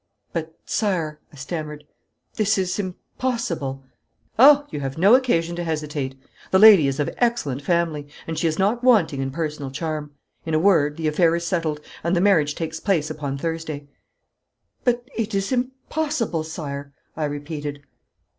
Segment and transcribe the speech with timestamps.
[0.33, 1.83] 'But, sire,' I stammered,
[2.33, 3.83] 'this is impossible.'
[4.39, 6.19] 'Oh, you have no occasion to hesitate.
[6.49, 10.15] The lady is of excellent family and she is not wanting in personal charm.
[10.43, 13.89] In a word, the affair is settled, and the marriage takes place upon Thursday.'
[14.83, 17.83] 'But it is impossible, sire,' I repeated.